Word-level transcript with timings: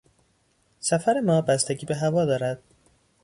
سفر 0.79 1.19
ما 1.21 1.41
بستگی 1.41 1.85
به 1.85 1.95
هوا 1.95 2.25
دارد. 2.25 2.61